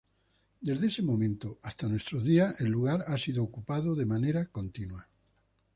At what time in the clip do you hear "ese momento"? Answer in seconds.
0.87-1.59